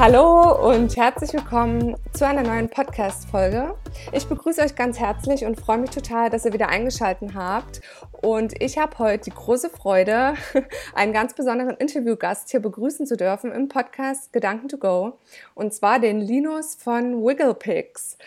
[0.00, 3.74] Hallo und herzlich willkommen zu einer neuen Podcast-Folge.
[4.12, 7.80] Ich begrüße euch ganz herzlich und freue mich total, dass ihr wieder eingeschaltet habt.
[8.22, 10.34] Und ich habe heute die große Freude,
[10.94, 15.18] einen ganz besonderen Interviewgast hier begrüßen zu dürfen im Podcast Gedanken to Go.
[15.56, 18.18] Und zwar den Linus von Wigglepix.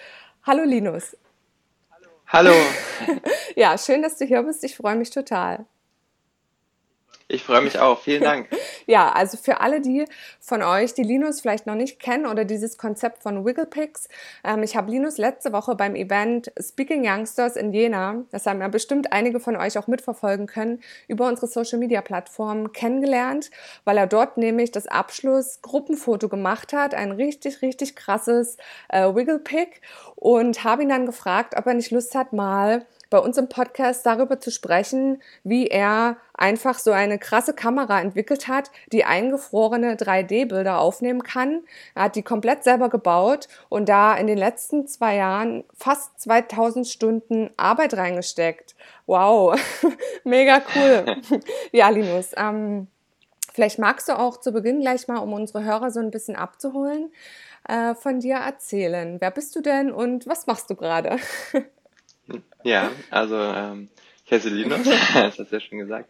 [0.44, 1.16] Hallo Linus.
[2.28, 2.54] Hallo.
[3.56, 4.66] ja, schön, dass du hier bist.
[4.66, 5.66] Ich freue mich total.
[7.32, 8.01] Ich freue mich auch.
[8.01, 8.49] Vielen Dank.
[8.87, 10.04] ja, also für alle die
[10.41, 14.10] von euch, die Linus vielleicht noch nicht kennen oder dieses Konzept von Wigglepix,
[14.43, 18.68] ähm, ich habe Linus letzte Woche beim Event Speaking Youngsters in Jena, das haben ja
[18.68, 23.49] bestimmt einige von euch auch mitverfolgen können, über unsere Social Media Plattform kennengelernt,
[23.85, 28.57] weil er dort nämlich das Abschluss-Gruppenfoto gemacht hat, ein richtig, richtig krasses
[28.90, 29.79] äh, Wigglepick
[30.16, 34.05] und habe ihn dann gefragt, ob er nicht Lust hat, mal bei uns im Podcast
[34.05, 40.79] darüber zu sprechen, wie er einfach so eine krasse Kamera entwickelt hat, die eingefrorene 3D-Bilder
[40.79, 41.59] aufnehmen kann.
[41.93, 46.87] Er hat die komplett selber gebaut und da in den letzten zwei Jahren fast 2000
[46.87, 48.76] Stunden Arbeit reingesteckt.
[49.05, 49.59] Wow,
[50.23, 51.17] mega cool.
[51.73, 52.87] ja, Linus, ähm,
[53.54, 57.12] vielleicht magst du auch zu Beginn gleich mal, um unsere Hörer so ein bisschen abzuholen,
[57.67, 59.20] äh, von dir erzählen.
[59.20, 61.17] Wer bist du denn und was machst du gerade?
[62.63, 63.90] Ja, also ähm,
[64.25, 66.09] ich heiße Linus, das hast du ja schon gesagt.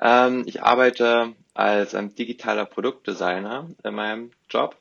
[0.00, 4.76] Ähm, ich arbeite als ähm, digitaler Produktdesigner in meinem Job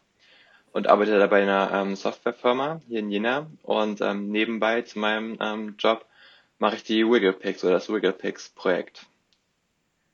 [0.71, 5.37] und arbeite da bei einer ähm, Softwarefirma hier in Jena und ähm, nebenbei zu meinem
[5.39, 6.05] ähm, Job
[6.57, 9.05] mache ich die Wigglepix oder das Wigglepix Projekt.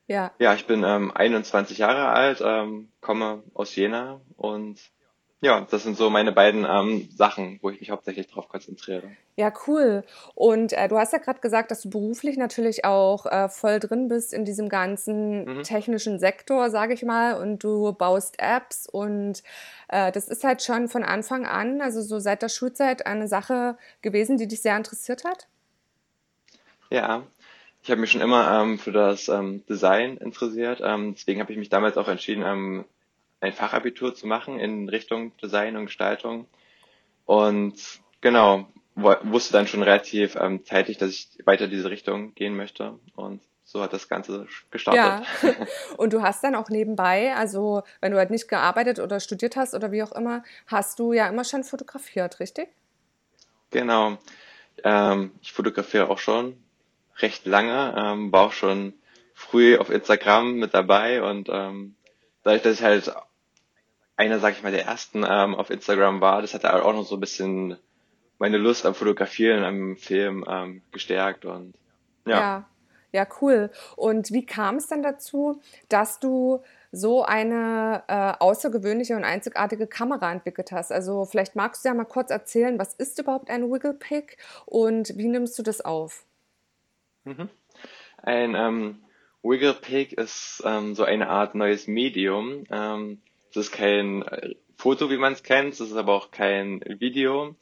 [0.06, 0.32] Ja.
[0.38, 4.78] Ja, ich bin ähm, 21 Jahre alt, ähm, komme aus Jena und
[5.42, 9.10] ja, das sind so meine beiden ähm, Sachen, wo ich mich hauptsächlich darauf konzentriere.
[9.36, 10.04] Ja, cool.
[10.34, 14.08] Und äh, du hast ja gerade gesagt, dass du beruflich natürlich auch äh, voll drin
[14.08, 15.62] bist in diesem ganzen mhm.
[15.62, 19.42] technischen Sektor, sage ich mal, und du baust Apps und
[19.88, 23.78] äh, das ist halt schon von Anfang an, also so seit der Schulzeit, eine Sache
[24.02, 25.48] gewesen, die dich sehr interessiert hat?
[26.90, 27.22] Ja,
[27.82, 30.82] ich habe mich schon immer ähm, für das ähm, Design interessiert.
[30.84, 32.84] Ähm, deswegen habe ich mich damals auch entschieden, ähm,
[33.40, 36.46] ein Fachabitur zu machen in Richtung Design und Gestaltung.
[37.24, 37.74] Und
[38.20, 42.98] genau, wusste dann schon relativ ähm, zeitig, dass ich weiter diese Richtung gehen möchte.
[43.14, 45.26] Und so hat das Ganze gestartet.
[45.42, 45.52] Ja.
[45.96, 49.74] Und du hast dann auch nebenbei, also wenn du halt nicht gearbeitet oder studiert hast
[49.74, 52.68] oder wie auch immer, hast du ja immer schon fotografiert, richtig?
[53.70, 54.18] Genau.
[54.82, 56.56] Ähm, ich fotografiere auch schon
[57.18, 58.94] recht lange, ähm, war auch schon
[59.34, 61.94] früh auf Instagram mit dabei und ähm,
[62.42, 63.14] dadurch, dass ich halt
[64.20, 66.42] einer, sag ich mal, der ersten ähm, auf Instagram war.
[66.42, 67.78] Das hat auch noch so ein bisschen
[68.38, 71.74] meine Lust am Fotografieren, am Film ähm, gestärkt und
[72.26, 72.38] ja.
[72.38, 72.66] ja.
[73.12, 73.70] Ja, cool.
[73.96, 80.30] Und wie kam es dann dazu, dass du so eine äh, außergewöhnliche und einzigartige Kamera
[80.30, 80.92] entwickelt hast?
[80.92, 85.18] Also vielleicht magst du ja mal kurz erzählen, was ist überhaupt ein Wiggle Pick und
[85.18, 86.24] wie nimmst du das auf?
[87.24, 87.48] Mhm.
[88.22, 89.02] Ein ähm,
[89.42, 95.10] Wiggle Pick ist ähm, so eine Art neues Medium, ähm, es ist kein äh, Foto,
[95.10, 97.54] wie man es kennt, es ist aber auch kein Video.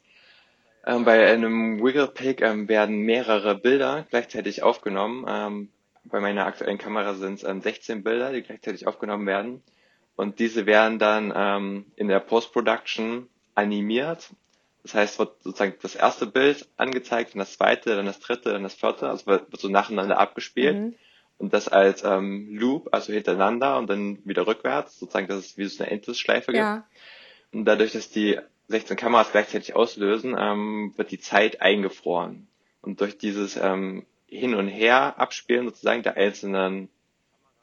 [0.85, 5.25] Ähm, bei einem Wigglepick ähm, werden mehrere Bilder gleichzeitig aufgenommen.
[5.27, 5.69] Ähm,
[6.05, 9.61] bei meiner aktuellen Kamera sind es ähm, 16 Bilder, die gleichzeitig aufgenommen werden.
[10.15, 14.29] Und diese werden dann ähm, in der Post-Production animiert.
[14.83, 18.63] Das heißt, wird sozusagen das erste Bild angezeigt, dann das zweite, dann das dritte, dann
[18.63, 19.09] das vierte.
[19.09, 20.77] Also wird, wird so nacheinander abgespielt.
[20.77, 20.95] Mhm
[21.39, 25.65] und das als ähm, Loop, also hintereinander und dann wieder rückwärts, sozusagen, dass es wie
[25.65, 26.57] so eine Endlosschleife gibt.
[26.57, 26.85] Ja.
[27.51, 28.37] Und dadurch, dass die
[28.67, 32.47] 16 Kameras gleichzeitig auslösen, ähm, wird die Zeit eingefroren.
[32.81, 36.89] Und durch dieses ähm, Hin und Her abspielen sozusagen der einzelnen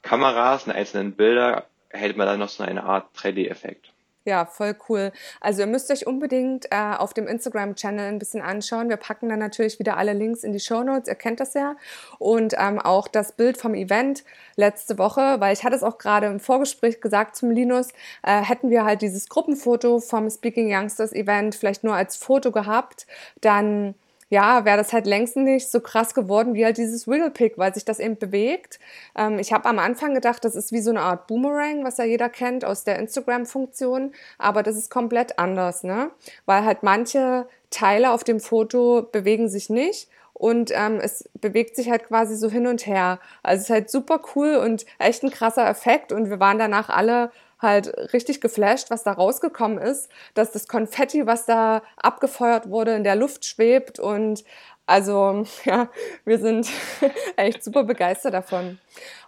[0.01, 3.93] Kameras, der einzelnen Bilder, erhält man dann noch so eine Art 3D-Effekt.
[4.27, 5.13] Ja, voll cool.
[5.39, 8.89] Also ihr müsst euch unbedingt äh, auf dem Instagram-Channel ein bisschen anschauen.
[8.89, 11.07] Wir packen dann natürlich wieder alle Links in die Show Notes.
[11.07, 11.77] Ihr kennt das ja.
[12.19, 14.25] Und ähm, auch das Bild vom Event
[14.57, 17.87] letzte Woche, weil ich hatte es auch gerade im Vorgespräch gesagt zum Linus,
[18.21, 23.07] äh, hätten wir halt dieses Gruppenfoto vom Speaking Youngsters Event vielleicht nur als Foto gehabt,
[23.39, 23.95] dann
[24.29, 27.73] ja, wäre das halt längst nicht so krass geworden wie halt dieses Wiggle Pick, weil
[27.73, 28.79] sich das eben bewegt.
[29.15, 32.03] Ähm, ich habe am Anfang gedacht, das ist wie so eine Art Boomerang, was ja
[32.05, 36.11] jeder kennt aus der Instagram-Funktion, aber das ist komplett anders, ne?
[36.45, 41.89] Weil halt manche Teile auf dem Foto bewegen sich nicht und ähm, es bewegt sich
[41.89, 43.19] halt quasi so hin und her.
[43.43, 46.89] Also es ist halt super cool und echt ein krasser Effekt und wir waren danach
[46.89, 52.95] alle halt richtig geflasht, was da rausgekommen ist, dass das Konfetti, was da abgefeuert wurde,
[52.95, 54.43] in der Luft schwebt und
[54.85, 55.89] also ja,
[56.25, 56.69] wir sind
[57.35, 58.79] echt super begeistert davon.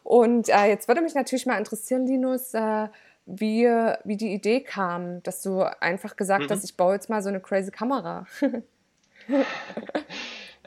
[0.03, 2.87] Und äh, jetzt würde mich natürlich mal interessieren, Linus, äh,
[3.25, 3.65] wie,
[4.05, 6.49] wie die Idee kam, dass du einfach gesagt mhm.
[6.49, 8.25] hast, ich baue jetzt mal so eine crazy Kamera.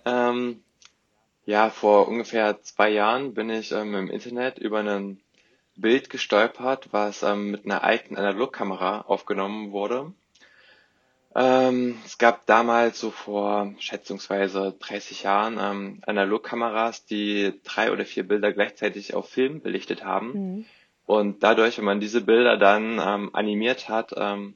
[0.05, 0.62] ähm,
[1.44, 5.20] ja, vor ungefähr zwei Jahren bin ich ähm, im Internet über einen
[5.77, 10.13] Bild gestolpert, was ähm, mit einer alten Analogkamera aufgenommen wurde.
[11.35, 18.29] Ähm, es gab damals so vor schätzungsweise 30 Jahren ähm, Analogkameras, die drei oder vier
[18.29, 20.33] Bilder gleichzeitig auf Film belichtet haben.
[20.33, 20.65] Mhm.
[21.07, 24.55] Und dadurch, wenn man diese Bilder dann ähm, animiert hat, ähm,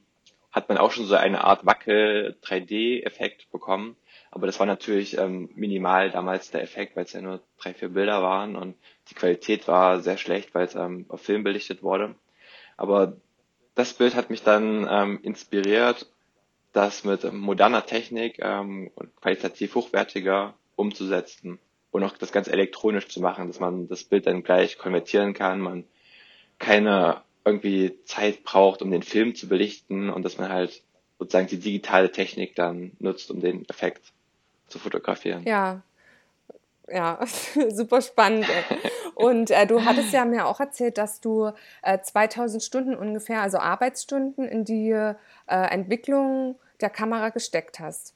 [0.51, 3.95] hat man auch schon so eine Art Wackel-3D-Effekt bekommen.
[4.31, 7.89] Aber das war natürlich ähm, minimal damals der Effekt, weil es ja nur drei, vier
[7.89, 8.75] Bilder waren und
[9.09, 12.15] die Qualität war sehr schlecht, weil es ähm, auf Film belichtet wurde.
[12.75, 13.17] Aber
[13.75, 16.07] das Bild hat mich dann ähm, inspiriert,
[16.73, 21.59] das mit moderner Technik ähm, und qualitativ hochwertiger umzusetzen
[21.91, 25.59] und auch das Ganze elektronisch zu machen, dass man das Bild dann gleich konvertieren kann,
[25.59, 25.85] man
[26.59, 30.83] keine irgendwie Zeit braucht, um den Film zu belichten und dass man halt
[31.17, 34.13] sozusagen die digitale Technik dann nutzt, um den Effekt
[34.67, 35.43] zu fotografieren.
[35.43, 35.81] Ja,
[36.89, 37.19] ja,
[37.69, 38.47] super spannend.
[39.15, 43.57] Und äh, du hattest ja mir auch erzählt, dass du äh, 2000 Stunden ungefähr, also
[43.57, 45.15] Arbeitsstunden, in die äh,
[45.47, 48.13] Entwicklung der Kamera gesteckt hast.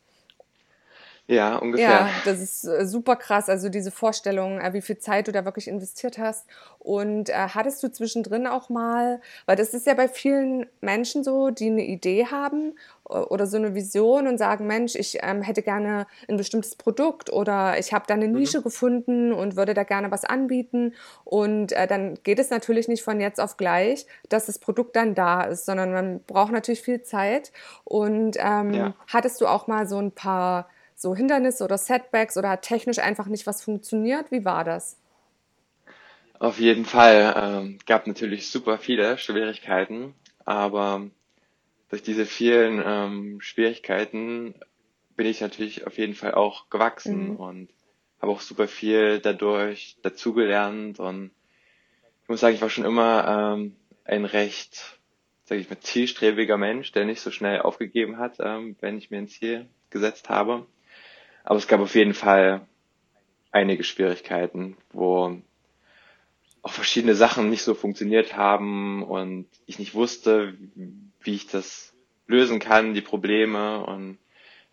[1.27, 1.89] Ja, ungefähr.
[1.89, 3.47] Ja, das ist äh, super krass.
[3.47, 6.45] Also diese Vorstellung, äh, wie viel Zeit du da wirklich investiert hast.
[6.77, 11.49] Und äh, hattest du zwischendrin auch mal, weil das ist ja bei vielen Menschen so,
[11.49, 12.75] die eine Idee haben
[13.11, 17.77] oder so eine Vision und sagen, Mensch, ich ähm, hätte gerne ein bestimmtes Produkt oder
[17.77, 18.35] ich habe da eine mhm.
[18.35, 18.63] Nische mhm.
[18.63, 20.93] gefunden und würde da gerne was anbieten.
[21.23, 25.15] Und äh, dann geht es natürlich nicht von jetzt auf gleich, dass das Produkt dann
[25.15, 27.51] da ist, sondern man braucht natürlich viel Zeit.
[27.83, 28.95] Und ähm, ja.
[29.07, 33.25] hattest du auch mal so ein paar so Hindernisse oder Setbacks oder hat technisch einfach
[33.25, 34.31] nicht was funktioniert?
[34.31, 34.97] Wie war das?
[36.37, 37.35] Auf jeden Fall.
[37.37, 40.15] Ähm, gab natürlich super viele Schwierigkeiten,
[40.45, 41.09] aber
[41.91, 44.55] durch diese vielen ähm, Schwierigkeiten
[45.17, 47.35] bin ich natürlich auf jeden Fall auch gewachsen mhm.
[47.35, 47.69] und
[48.21, 51.31] habe auch super viel dadurch dazugelernt und
[52.23, 54.99] ich muss sagen, ich war schon immer ähm, ein recht,
[55.43, 59.17] sage ich mal, zielstrebiger Mensch, der nicht so schnell aufgegeben hat, ähm, wenn ich mir
[59.17, 60.65] ein Ziel gesetzt habe.
[61.43, 62.65] Aber es gab auf jeden Fall
[63.51, 65.41] einige Schwierigkeiten, wo
[66.61, 70.57] auch verschiedene Sachen nicht so funktioniert haben und ich nicht wusste,
[71.21, 71.93] wie ich das
[72.27, 73.83] lösen kann, die Probleme.
[73.85, 74.17] Und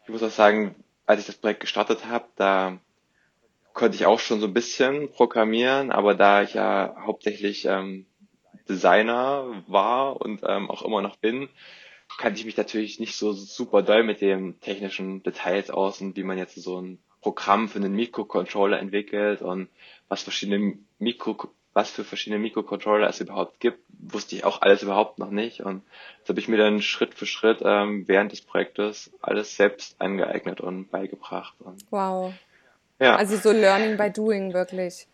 [0.05, 0.75] ich muss auch sagen,
[1.07, 2.79] als ich das Projekt gestartet habe, da
[3.73, 8.07] konnte ich auch schon so ein bisschen programmieren, aber da ich ja hauptsächlich ähm,
[8.69, 11.49] Designer war und ähm, auch immer noch bin,
[12.19, 16.25] kannte ich mich natürlich nicht so super doll mit den technischen Details aus und wie
[16.25, 19.69] man jetzt so ein Programm für einen Mikrocontroller entwickelt und
[20.09, 21.37] was verschiedene Mikro,
[21.79, 25.85] was für verschiedene Mikrocontroller es überhaupt gibt, wusste ich auch alles überhaupt noch nicht und
[26.21, 30.61] das habe ich mir dann Schritt für Schritt ähm, während des Projektes alles selbst angeeignet
[30.61, 31.55] und beigebracht.
[31.61, 32.35] Und, wow.
[32.99, 33.15] Ja.
[33.15, 35.07] Also so Learning by Doing wirklich.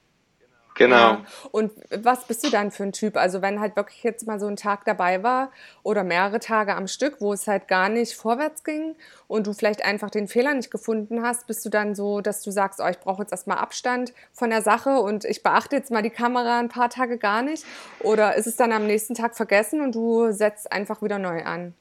[0.75, 0.97] Genau.
[0.97, 1.25] Ja.
[1.53, 3.17] Und was bist du dann für ein Typ?
[3.17, 5.53] Also wenn halt wirklich jetzt mal so ein Tag dabei war
[5.85, 8.97] oder mehrere Tage am Stück, wo es halt gar nicht vorwärts ging
[9.29, 12.51] und du vielleicht einfach den Fehler nicht gefunden hast, bist du dann so, dass du
[12.51, 16.03] sagst, oh, ich brauche jetzt erstmal Abstand von der Sache und ich beachte jetzt mal
[16.03, 17.65] die Kamera ein paar Tage gar nicht?
[18.01, 21.75] Oder ist es dann am nächsten Tag vergessen und du setzt einfach wieder neu an?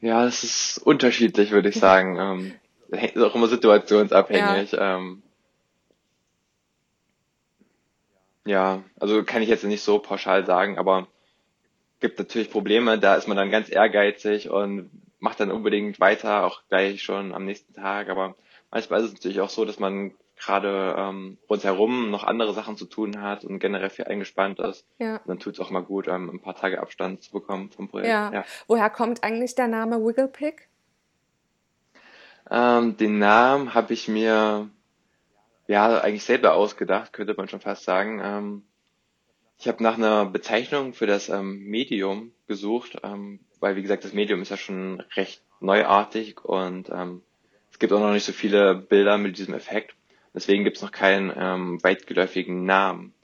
[0.00, 2.18] Ja, das ist unterschiedlich, würde ich sagen.
[2.18, 2.54] ähm,
[3.22, 4.72] auch immer situationsabhängig.
[4.72, 4.96] Ja.
[4.96, 5.22] Ähm,
[8.44, 11.06] Ja, also kann ich jetzt nicht so pauschal sagen, aber
[12.00, 16.62] gibt natürlich Probleme, da ist man dann ganz ehrgeizig und macht dann unbedingt weiter, auch
[16.68, 18.08] gleich schon am nächsten Tag.
[18.08, 18.34] Aber
[18.70, 22.86] manchmal ist es natürlich auch so, dass man gerade ähm, rundherum noch andere Sachen zu
[22.86, 24.84] tun hat und generell viel eingespannt ist.
[24.98, 25.16] Ja.
[25.18, 27.88] Und dann tut es auch mal gut, ähm, ein paar Tage Abstand zu bekommen vom
[27.88, 28.08] Projekt.
[28.08, 28.32] Ja.
[28.32, 28.44] ja.
[28.66, 30.68] Woher kommt eigentlich der Name Wigglepick?
[32.50, 34.68] Ähm, den Namen habe ich mir
[35.66, 38.20] ja, eigentlich selber ausgedacht, könnte man schon fast sagen.
[38.22, 38.62] Ähm,
[39.58, 44.12] ich habe nach einer Bezeichnung für das ähm, Medium gesucht, ähm, weil wie gesagt, das
[44.12, 47.22] Medium ist ja schon recht neuartig und ähm,
[47.70, 49.94] es gibt auch noch nicht so viele Bilder mit diesem Effekt.
[50.34, 53.14] Deswegen gibt es noch keinen ähm, weitgeläufigen Namen.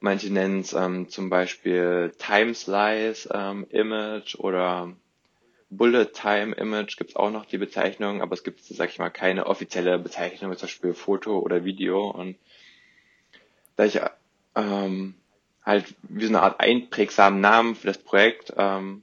[0.00, 4.94] Manche nennen es ähm, zum Beispiel Time Slice ähm, Image oder
[5.70, 9.10] Bullet Time Image gibt es auch noch die Bezeichnung, aber es gibt, sag ich mal,
[9.10, 12.10] keine offizielle Bezeichnung, zum Beispiel Foto oder Video.
[12.10, 12.36] Und
[13.76, 14.00] da ich
[14.54, 15.14] ähm,
[15.64, 19.02] halt wie so eine Art einprägsamen Namen für das Projekt ähm,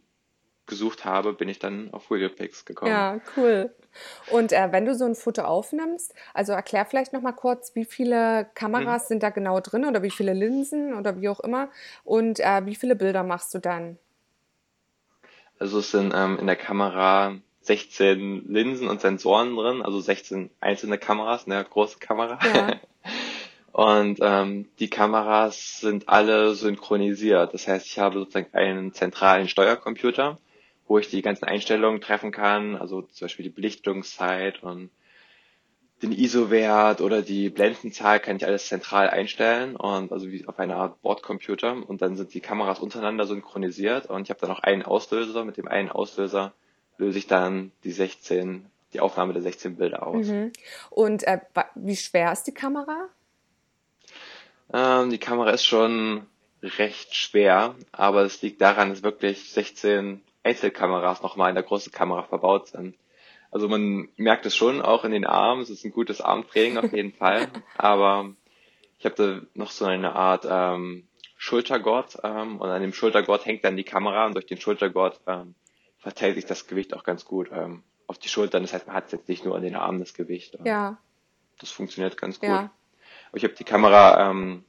[0.65, 2.91] gesucht habe, bin ich dann auf Wigglepix gekommen.
[2.91, 3.73] Ja, cool.
[4.31, 7.85] Und äh, wenn du so ein Foto aufnimmst, also erklär vielleicht noch mal kurz, wie
[7.85, 9.07] viele Kameras mhm.
[9.07, 11.69] sind da genau drin oder wie viele Linsen oder wie auch immer
[12.03, 13.97] und äh, wie viele Bilder machst du dann?
[15.59, 20.97] Also es sind ähm, in der Kamera 16 Linsen und Sensoren drin, also 16 einzelne
[20.97, 22.39] Kameras, eine große Kamera.
[22.53, 22.79] Ja.
[23.71, 27.53] und ähm, die Kameras sind alle synchronisiert.
[27.53, 30.37] Das heißt, ich habe sozusagen einen zentralen Steuercomputer,
[30.87, 34.91] wo ich die ganzen Einstellungen treffen kann, also zum Beispiel die Belichtungszeit und
[36.05, 40.75] den ISO-Wert oder die Blendenzahl kann ich alles zentral einstellen und also wie auf einer
[40.75, 44.83] Art Bordcomputer und dann sind die Kameras untereinander synchronisiert und ich habe dann noch einen
[44.83, 45.43] Auslöser.
[45.43, 46.53] Mit dem einen Auslöser
[46.97, 50.27] löse ich dann die 16, die Aufnahme der 16 Bilder aus.
[50.27, 50.51] Mhm.
[50.91, 51.39] Und äh,
[51.73, 53.09] wie schwer ist die Kamera?
[54.71, 56.27] Ähm, die Kamera ist schon
[56.61, 62.23] recht schwer, aber es liegt daran, dass wirklich 16 Einzelkameras nochmal in der großen Kamera
[62.23, 62.95] verbaut sind.
[63.55, 66.91] Also man merkt es schon auch in den Armen, es ist ein gutes Armtraining auf
[66.91, 67.47] jeden Fall,
[67.77, 68.33] aber
[68.99, 71.07] ich habe da noch so eine Art ähm,
[71.37, 75.55] Schultergurt ähm, und an dem Schultergurt hängt dann die Kamera und durch den Schultergurt ähm,
[75.99, 78.63] verteilt sich das Gewicht auch ganz gut ähm, auf die Schultern.
[78.63, 80.55] Das heißt, man hat jetzt nicht nur an den Armen das Gewicht.
[80.55, 80.97] Ähm, ja.
[81.57, 82.49] Das funktioniert ganz gut.
[82.49, 82.71] Ja.
[83.29, 84.65] Aber ich habe die Kamera ähm,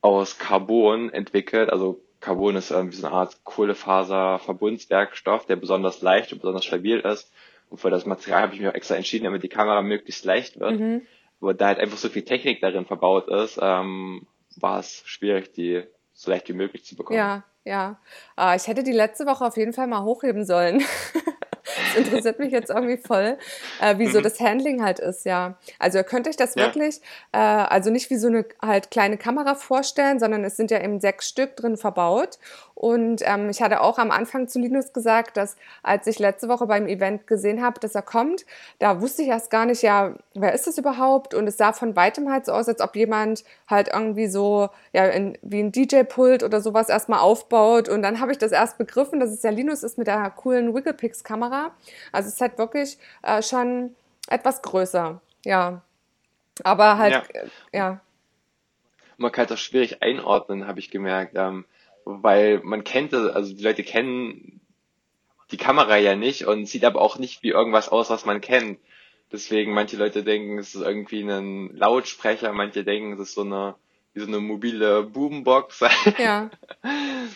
[0.00, 6.40] aus Carbon entwickelt, also Carbon ist irgendwie so eine Art Kohlefaser-Verbundswerkstoff, der besonders leicht und
[6.40, 7.30] besonders stabil ist.
[7.70, 10.60] Und für das Material habe ich mich auch extra entschieden, damit die Kamera möglichst leicht
[10.60, 10.78] wird.
[10.78, 11.02] Mhm.
[11.40, 15.82] Aber da halt einfach so viel Technik darin verbaut ist, ähm, war es schwierig, die
[16.12, 17.18] so leicht wie möglich zu bekommen.
[17.18, 18.00] Ja, ja.
[18.36, 20.82] Ah, ich hätte die letzte Woche auf jeden Fall mal hochheben sollen.
[21.86, 23.38] das interessiert mich jetzt irgendwie voll,
[23.80, 24.22] äh, wie so mhm.
[24.22, 25.56] das Handling halt ist, ja.
[25.78, 26.62] Also ihr könnt euch das ja.
[26.62, 27.00] wirklich,
[27.32, 31.00] äh, also nicht wie so eine halt kleine Kamera vorstellen, sondern es sind ja eben
[31.00, 32.38] sechs Stück drin verbaut
[32.76, 36.66] und ähm, ich hatte auch am Anfang zu Linus gesagt, dass als ich letzte Woche
[36.66, 38.44] beim Event gesehen habe, dass er kommt,
[38.80, 41.32] da wusste ich erst gar nicht, ja, wer ist das überhaupt?
[41.32, 45.06] Und es sah von weitem halt so aus, als ob jemand halt irgendwie so, ja,
[45.06, 47.88] in, wie ein DJ-Pult oder sowas erstmal aufbaut.
[47.88, 50.74] Und dann habe ich das erst begriffen, dass es ja Linus ist mit der coolen
[50.74, 51.70] Wigglepix-Kamera.
[52.12, 53.94] Also es ist halt wirklich äh, schon
[54.28, 55.82] etwas größer, ja.
[56.64, 57.22] Aber halt, ja.
[57.40, 58.00] Äh, ja.
[59.18, 61.32] Man kann es auch schwierig einordnen, habe ich gemerkt.
[61.36, 61.64] Ähm,
[62.04, 64.60] weil man kennt, also die Leute kennen
[65.50, 68.78] die Kamera ja nicht und sieht aber auch nicht wie irgendwas aus, was man kennt.
[69.32, 73.74] Deswegen manche Leute denken, es ist irgendwie ein Lautsprecher, manche denken, es ist so eine
[74.16, 75.84] wie so eine mobile Boombox.
[76.18, 76.50] Ja.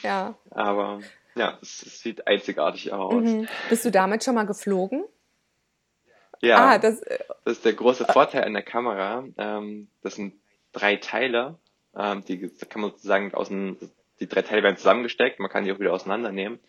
[0.02, 0.34] Ja.
[0.50, 1.00] Aber
[1.34, 3.24] ja, es, es sieht einzigartig aus.
[3.24, 3.48] Mhm.
[3.68, 5.04] Bist du damit schon mal geflogen?
[6.40, 6.56] Ja.
[6.56, 9.24] Ah, das, äh, das ist der große Vorteil an der Kamera.
[9.36, 10.34] Ähm, das sind
[10.72, 11.58] drei Teile,
[11.96, 13.76] ähm, die kann man sozusagen aus dem
[14.20, 16.60] die drei Teile werden zusammengesteckt, man kann die auch wieder auseinandernehmen.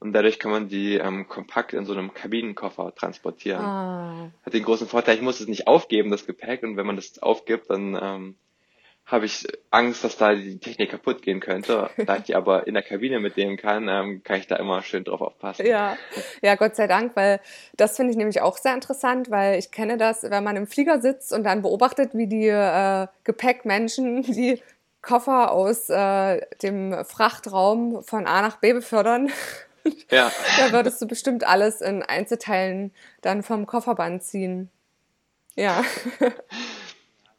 [0.00, 3.64] Und dadurch kann man die ähm, kompakt in so einem Kabinenkoffer transportieren.
[3.64, 4.30] Ah.
[4.44, 6.62] Hat den großen Vorteil, ich muss es nicht aufgeben, das Gepäck.
[6.62, 8.36] Und wenn man das aufgibt, dann ähm,
[9.06, 11.90] habe ich Angst, dass da die Technik kaputt gehen könnte.
[12.06, 15.04] da ich die aber in der Kabine mitnehmen kann, ähm, kann ich da immer schön
[15.04, 15.66] drauf aufpassen.
[15.66, 15.96] Ja,
[16.42, 17.40] ja, Gott sei Dank, weil
[17.76, 21.00] das finde ich nämlich auch sehr interessant, weil ich kenne das, wenn man im Flieger
[21.00, 24.62] sitzt und dann beobachtet, wie die äh, Gepäckmenschen die
[25.02, 29.30] Koffer aus äh, dem Frachtraum von A nach B befördern.
[30.10, 30.32] Ja.
[30.58, 34.70] da würdest du bestimmt alles in Einzelteilen dann vom Kofferband ziehen.
[35.56, 35.84] Ja.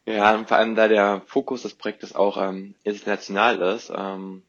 [0.06, 4.42] Ja, und vor allem da der Fokus des Projektes auch ähm, international ist, ähm,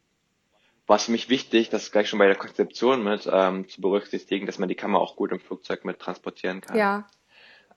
[0.86, 4.46] war es für mich wichtig, das gleich schon bei der Konzeption mit ähm, zu berücksichtigen,
[4.46, 6.78] dass man die Kamera auch gut im Flugzeug mit transportieren kann.
[6.78, 7.08] Ja,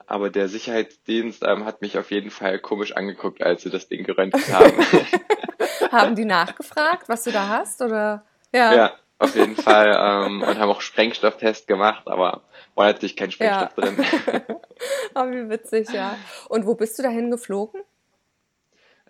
[0.06, 4.04] aber der Sicherheitsdienst ähm, hat mich auf jeden Fall komisch angeguckt, als sie das Ding
[4.04, 4.72] geröntgt haben.
[5.92, 8.24] haben die nachgefragt, was du da hast, oder?
[8.52, 9.96] Ja, ja auf jeden Fall.
[9.96, 12.42] Ähm, und haben auch Sprengstofftest gemacht, aber
[12.74, 13.90] war natürlich kein Sprengstoff ja.
[13.90, 14.04] drin.
[15.14, 16.16] aber wie witzig, ja.
[16.48, 17.82] Und wo bist du dahin geflogen?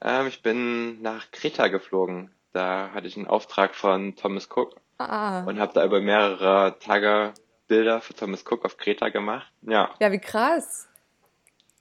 [0.02, 2.30] Ähm, ich bin nach Kreta geflogen.
[2.52, 5.44] Da hatte ich einen Auftrag von Thomas Cook ah.
[5.44, 7.32] und habe da über mehrere Tage
[7.68, 9.52] Bilder für Thomas Cook auf Kreta gemacht.
[9.62, 9.94] Ja.
[10.00, 10.88] Ja, wie krass.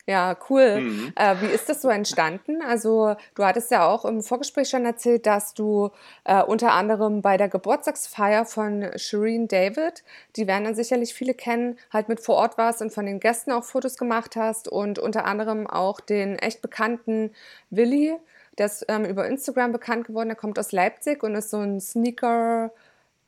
[0.10, 0.82] Ja, cool.
[0.82, 1.14] Mhm.
[1.16, 2.64] Äh, wie ist das so entstanden?
[2.64, 5.92] Also du hattest ja auch im Vorgespräch schon erzählt, dass du
[6.24, 10.04] äh, unter anderem bei der Geburtstagsfeier von Shireen David,
[10.36, 13.52] die werden dann sicherlich viele kennen, halt mit vor Ort warst und von den Gästen
[13.52, 17.30] auch Fotos gemacht hast und unter anderem auch den echt bekannten
[17.70, 18.16] Willi,
[18.58, 21.80] der ist ähm, über Instagram bekannt geworden, der kommt aus Leipzig und ist so ein
[21.80, 22.72] Sneaker-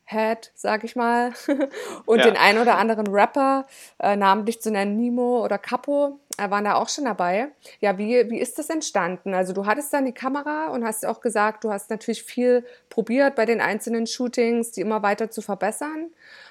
[0.04, 1.32] Head, sag ich mal,
[2.06, 2.24] und ja.
[2.24, 3.66] den ein oder anderen Rapper,
[3.98, 7.48] äh, namentlich zu nennen Nimo oder Capo, waren da auch schon dabei.
[7.80, 9.34] Ja, wie, wie ist das entstanden?
[9.34, 13.34] Also du hattest dann die Kamera und hast auch gesagt, du hast natürlich viel probiert
[13.34, 16.10] bei den einzelnen Shootings, die immer weiter zu verbessern.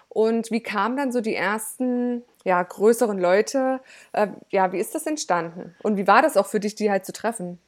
[0.09, 3.79] Und wie kamen dann so die ersten, ja, größeren Leute?
[4.11, 5.73] Äh, ja, wie ist das entstanden?
[5.83, 7.59] Und wie war das auch für dich, die halt zu treffen?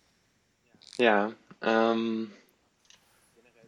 [0.97, 2.31] Ja, ähm,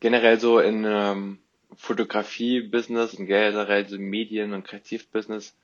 [0.02, 1.40] generell so in ähm,
[1.78, 5.56] Fotografie-Business und generell so Medien- und Kreativ-Business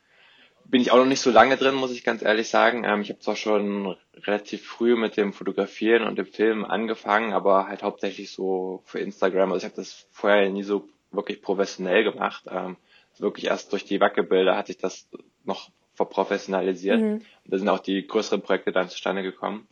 [0.65, 2.83] bin ich auch noch nicht so lange drin, muss ich ganz ehrlich sagen.
[2.83, 7.67] Ähm, ich habe zwar schon relativ früh mit dem Fotografieren und dem Filmen angefangen, aber
[7.67, 9.51] halt hauptsächlich so für Instagram.
[9.51, 12.45] Also ich habe das vorher nie so wirklich professionell gemacht.
[12.49, 12.77] Ähm,
[13.17, 15.07] wirklich erst durch die Wackelbilder hat sich das
[15.43, 16.99] noch verprofessionalisiert.
[16.99, 17.13] Mhm.
[17.13, 19.67] Und da sind auch die größeren Projekte dann zustande gekommen.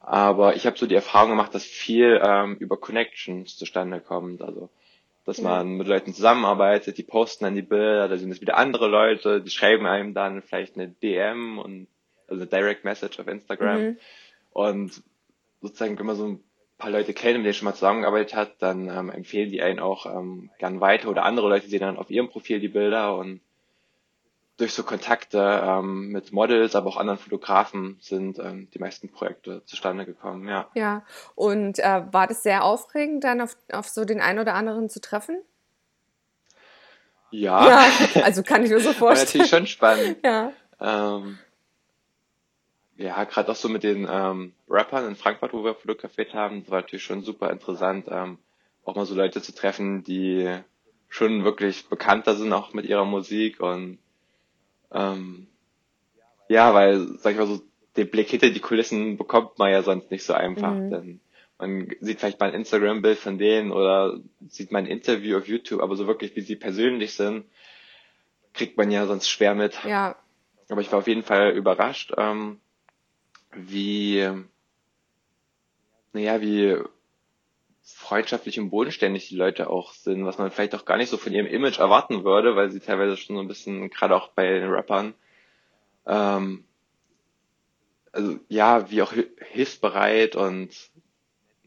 [0.00, 4.42] Aber ich habe so die Erfahrung gemacht, dass viel ähm, über Connections zustande kommt.
[4.42, 4.70] Also
[5.26, 8.86] dass man mit Leuten zusammenarbeitet, die posten dann die Bilder, da sind es wieder andere
[8.86, 11.88] Leute, die schreiben einem dann vielleicht eine DM und
[12.28, 13.82] also eine Direct Message auf Instagram.
[13.82, 13.98] Mhm.
[14.52, 15.02] Und
[15.60, 16.44] sozusagen, wenn man so ein
[16.78, 20.06] paar Leute kennt, mit denen schon mal zusammengearbeitet hat, dann ähm, empfehlen die einen auch
[20.06, 23.40] ähm, gern weiter oder andere Leute sehen dann auf ihrem Profil die Bilder und
[24.56, 29.62] durch so Kontakte ähm, mit Models, aber auch anderen Fotografen sind ähm, die meisten Projekte
[29.66, 30.68] zustande gekommen, ja.
[30.74, 34.88] Ja, und äh, war das sehr aufregend, dann auf, auf so den einen oder anderen
[34.88, 35.38] zu treffen?
[37.30, 37.68] Ja.
[37.68, 37.84] ja
[38.22, 39.26] also kann ich mir so vorstellen.
[39.28, 40.18] War natürlich schon spannend.
[40.24, 40.52] ja.
[40.80, 41.38] Ähm,
[42.98, 46.70] ja, gerade auch so mit den ähm, Rappern in Frankfurt, wo wir fotografiert haben, das
[46.70, 48.38] war natürlich schon super interessant, ähm,
[48.84, 50.48] auch mal so Leute zu treffen, die
[51.08, 53.98] schon wirklich bekannter sind, auch mit ihrer Musik und
[54.92, 55.46] ähm,
[56.48, 57.62] ja, weil, sag ich mal so,
[57.96, 60.72] den Blick hinter die Kulissen bekommt man ja sonst nicht so einfach.
[60.72, 60.90] Mhm.
[60.90, 61.20] Denn
[61.58, 65.80] man sieht vielleicht mal ein Instagram-Bild von denen oder sieht mal ein Interview auf YouTube,
[65.80, 67.46] aber so wirklich, wie sie persönlich sind,
[68.52, 69.78] kriegt man ja sonst schwer mit.
[69.84, 70.16] Ja.
[70.68, 72.60] Aber ich war auf jeden Fall überrascht, ähm,
[73.52, 74.28] wie,
[76.12, 76.76] naja, wie
[77.88, 81.32] freundschaftlich und bodenständig die Leute auch sind, was man vielleicht auch gar nicht so von
[81.32, 84.70] ihrem Image erwarten würde, weil sie teilweise schon so ein bisschen, gerade auch bei den
[84.70, 85.14] Rappern,
[86.04, 86.64] ähm,
[88.12, 89.12] also ja, wie auch
[89.52, 90.70] hilfsbereit und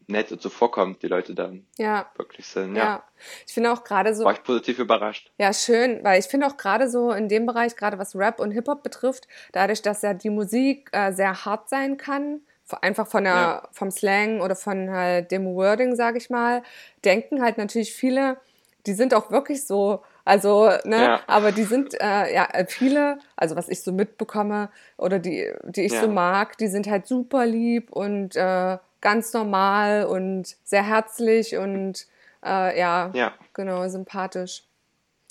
[0.08, 2.10] nett und zuvorkommt die Leute dann ja.
[2.18, 2.76] wirklich sind.
[2.76, 2.84] Ja.
[2.84, 3.04] ja.
[3.48, 4.26] Ich finde auch gerade so.
[4.26, 5.32] War ich positiv überrascht.
[5.38, 8.52] Ja, schön, weil ich finde auch gerade so in dem Bereich, gerade was Rap und
[8.52, 12.42] Hip-Hop betrifft, dadurch, dass ja die Musik äh, sehr hart sein kann,
[12.82, 13.68] einfach von der, ja.
[13.72, 16.64] vom Slang oder von halt dem Wording, sage ich mal,
[17.04, 18.38] denken halt natürlich viele,
[18.86, 21.20] die sind auch wirklich so, also, ne, ja.
[21.28, 25.94] aber die sind, äh, ja, viele, also was ich so mitbekomme oder die, die ich
[25.94, 26.02] ja.
[26.02, 32.08] so mag, die sind halt super lieb und äh, ganz normal und sehr herzlich und
[32.46, 34.64] äh, ja, ja, genau, sympathisch.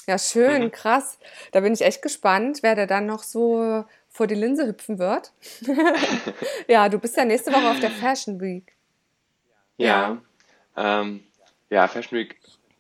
[0.07, 0.71] Ja, schön, mhm.
[0.71, 1.19] krass.
[1.53, 3.85] Da bin ich echt gespannt, wer da dann noch so
[4.19, 5.33] vor die Linse hüpfen wird.
[6.67, 8.75] ja, du bist ja nächste Woche auf der Fashion Week.
[9.77, 10.21] Ja,
[10.77, 11.23] ja, ähm,
[11.71, 12.37] ja Fashion Week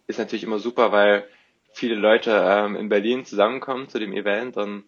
[0.09, 1.29] ist natürlich immer super, weil
[1.72, 4.83] viele Leute ähm, in Berlin zusammenkommen zu dem Event und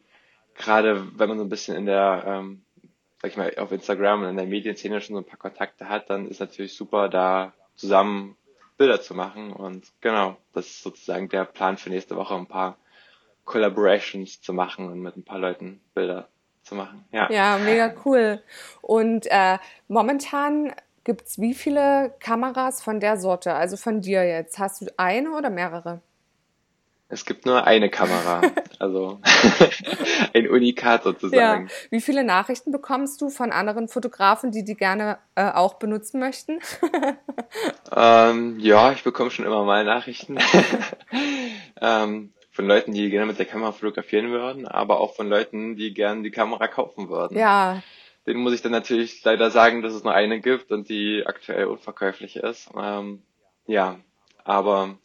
[0.57, 2.65] gerade wenn man so ein bisschen in der, ähm,
[3.23, 6.11] sag ich mal, auf Instagram und in der Medienszene schon so ein paar Kontakte hat,
[6.11, 8.37] dann ist natürlich super, da zusammen
[8.77, 12.77] Bilder zu machen und genau, das ist sozusagen der Plan für nächste Woche, ein paar
[13.45, 16.29] Collaborations zu machen und mit ein paar Leuten Bilder
[16.62, 17.05] zu machen.
[17.12, 18.42] Ja, ja mega cool.
[18.81, 20.73] Und äh, momentan
[21.05, 24.59] gibt es wie viele Kameras von der Sorte, also von dir jetzt?
[24.59, 26.01] Hast du eine oder mehrere?
[27.12, 28.40] Es gibt nur eine Kamera,
[28.79, 29.20] also
[30.35, 31.66] ein Unikat sozusagen.
[31.66, 31.73] Ja.
[31.90, 36.61] Wie viele Nachrichten bekommst du von anderen Fotografen, die die gerne äh, auch benutzen möchten?
[37.96, 40.38] ähm, ja, ich bekomme schon immer mal Nachrichten.
[41.81, 45.94] ähm, von Leuten, die gerne mit der Kamera fotografieren würden, aber auch von Leuten, die
[45.94, 47.38] gerne die Kamera kaufen würden.
[47.38, 47.83] Ja.
[48.27, 51.64] Den muss ich dann natürlich leider sagen, dass es nur eine gibt und die aktuell
[51.64, 52.68] unverkäuflich ist.
[52.79, 53.23] Ähm,
[53.66, 53.99] ja,
[54.44, 54.99] aber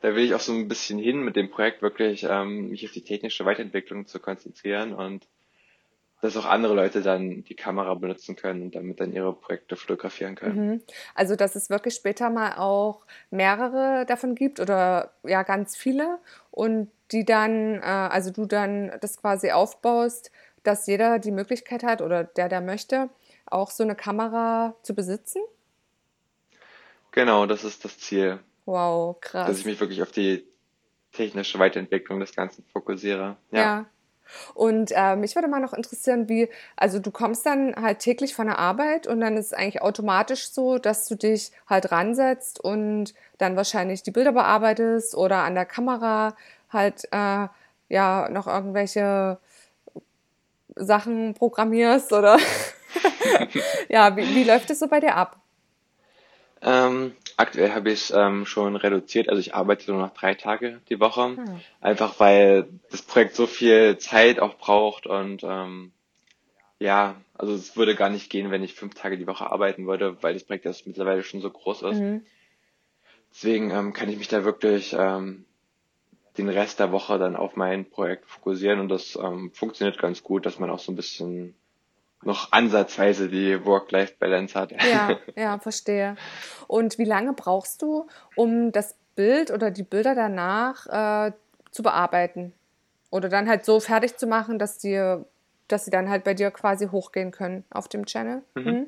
[0.00, 2.92] da will ich auch so ein bisschen hin mit dem Projekt wirklich ähm, mich auf
[2.92, 5.26] die technische Weiterentwicklung zu konzentrieren und
[6.24, 10.36] dass auch andere Leute dann die Kamera benutzen können und damit dann ihre Projekte fotografieren
[10.36, 10.68] können.
[10.68, 10.82] Mhm.
[11.14, 16.18] Also dass es wirklich später mal auch mehrere davon gibt oder ja ganz viele
[16.50, 20.30] und die dann, äh, also du dann das quasi aufbaust,
[20.62, 23.10] dass jeder die Möglichkeit hat oder der, der möchte,
[23.44, 25.42] auch so eine Kamera zu besitzen?
[27.12, 28.38] Genau, das ist das Ziel.
[28.64, 29.46] Wow, krass.
[29.46, 30.42] Dass ich mich wirklich auf die
[31.12, 33.36] technische Weiterentwicklung des Ganzen fokussiere.
[33.50, 33.60] Ja.
[33.60, 33.86] ja.
[34.54, 38.46] Und äh, mich würde mal noch interessieren, wie, also du kommst dann halt täglich von
[38.46, 43.14] der Arbeit und dann ist es eigentlich automatisch so, dass du dich halt ransetzt und
[43.38, 46.36] dann wahrscheinlich die Bilder bearbeitest oder an der Kamera
[46.70, 47.48] halt äh,
[47.88, 49.38] ja noch irgendwelche
[50.76, 52.38] Sachen programmierst oder
[53.88, 55.43] ja, wie, wie läuft es so bei dir ab?
[56.64, 60.98] Ähm, aktuell habe ich ähm, schon reduziert, also ich arbeite nur noch drei Tage die
[60.98, 61.60] Woche, hm.
[61.82, 65.92] einfach weil das Projekt so viel Zeit auch braucht und ähm,
[66.78, 70.22] ja, also es würde gar nicht gehen, wenn ich fünf Tage die Woche arbeiten würde,
[70.22, 72.00] weil das Projekt jetzt mittlerweile schon so groß ist.
[72.00, 72.24] Mhm.
[73.30, 75.44] Deswegen ähm, kann ich mich da wirklich ähm,
[76.38, 80.46] den Rest der Woche dann auf mein Projekt fokussieren und das ähm, funktioniert ganz gut,
[80.46, 81.54] dass man auch so ein bisschen
[82.26, 84.72] noch ansatzweise die Work-Life-Balance hat.
[84.72, 86.16] Ja, ja, verstehe.
[86.66, 88.06] Und wie lange brauchst du,
[88.36, 90.86] um das Bild oder die Bilder danach
[91.28, 91.32] äh,
[91.70, 92.52] zu bearbeiten?
[93.10, 95.18] Oder dann halt so fertig zu machen, dass die,
[95.68, 98.42] dass sie dann halt bei dir quasi hochgehen können auf dem Channel?
[98.54, 98.64] Mhm.
[98.64, 98.86] Mhm.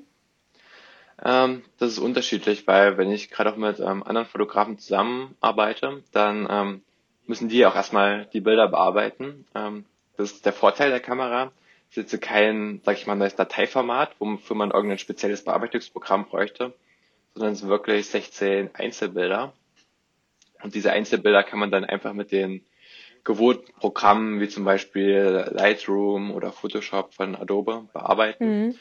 [1.25, 6.47] Ähm, das ist unterschiedlich, weil wenn ich gerade auch mit ähm, anderen Fotografen zusammenarbeite, dann
[6.51, 6.83] ähm,
[7.27, 9.47] müssen die auch erstmal die Bilder bearbeiten.
[9.55, 11.53] Ähm, das ist der Vorteil der Kamera
[11.91, 16.75] ist jetzt kein, sag ich mal, neues Dateiformat, wofür man irgendein spezielles Bearbeitungsprogramm bräuchte,
[17.35, 19.53] sondern es sind wirklich 16 Einzelbilder.
[20.63, 22.65] Und diese Einzelbilder kann man dann einfach mit den
[23.25, 28.67] gewohnten Programmen wie zum Beispiel Lightroom oder Photoshop von Adobe bearbeiten.
[28.67, 28.75] Mhm.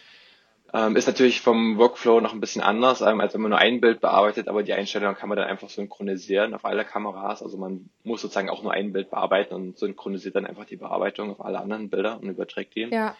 [0.76, 3.80] Ähm, ist natürlich vom Workflow noch ein bisschen anders, ähm, als wenn man nur ein
[3.80, 7.42] Bild bearbeitet, aber die Einstellung kann man dann einfach synchronisieren auf alle Kameras.
[7.42, 11.32] Also man muss sozusagen auch nur ein Bild bearbeiten und synchronisiert dann einfach die Bearbeitung
[11.32, 12.90] auf alle anderen Bilder und überträgt die.
[12.92, 13.16] Ja.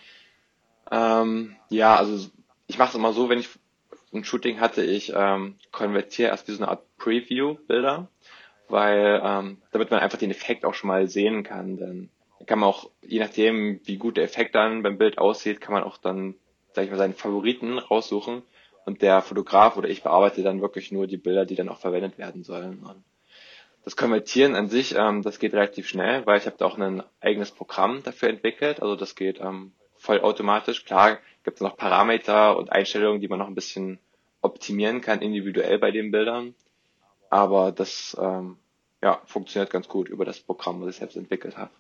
[0.92, 2.30] Ähm, ja, also
[2.68, 3.48] ich mache es immer so, wenn ich
[4.14, 8.10] ein Shooting hatte, ich ähm, konvertiere erst wie so eine Art Preview-Bilder,
[8.68, 11.78] weil ähm, damit man einfach den Effekt auch schon mal sehen kann.
[11.78, 12.10] Denn
[12.48, 15.84] kann man auch, je nachdem, wie gut der Effekt dann beim Bild aussieht, kann man
[15.84, 16.36] auch dann
[16.76, 18.44] sag ich mal, seinen Favoriten raussuchen
[18.86, 22.18] und der Fotograf oder ich bearbeite dann wirklich nur die Bilder, die dann auch verwendet
[22.18, 22.80] werden sollen.
[22.80, 23.04] Und
[23.84, 27.04] das Konvertieren an sich, ähm, das geht relativ schnell, weil ich habe da auch ein
[27.22, 28.82] eigenes Programm dafür entwickelt.
[28.82, 30.86] Also das geht ähm, voll automatisch.
[30.86, 34.00] Klar gibt es noch Parameter und Einstellungen, die man noch ein bisschen
[34.42, 36.56] optimieren kann, individuell bei den Bildern.
[37.30, 38.58] Aber das ähm,
[39.02, 41.72] ja, funktioniert ganz gut über das Programm, das ich selbst entwickelt habe.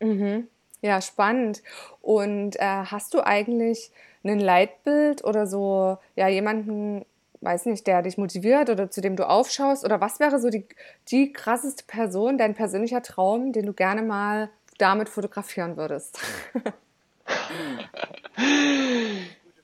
[0.00, 0.48] Mhm.
[0.82, 1.62] Ja, spannend.
[2.00, 3.92] Und äh, hast du eigentlich
[4.24, 7.04] ein Leitbild oder so, ja, jemanden,
[7.40, 9.84] weiß nicht, der dich motiviert oder zu dem du aufschaust?
[9.84, 10.66] Oder was wäre so die,
[11.08, 16.18] die krasseste Person, dein persönlicher Traum, den du gerne mal damit fotografieren würdest?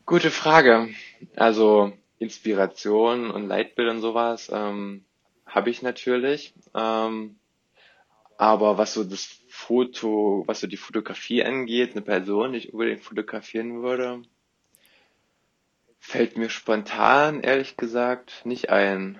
[0.06, 0.88] Gute Frage.
[1.36, 5.04] Also Inspiration und Leitbild und sowas ähm,
[5.46, 6.54] habe ich natürlich.
[6.74, 7.38] Ähm,
[8.36, 13.02] aber was so das Foto, was so die Fotografie angeht, eine Person, die ich unbedingt
[13.02, 14.22] fotografieren würde,
[15.98, 19.18] fällt mir spontan, ehrlich gesagt, nicht ein.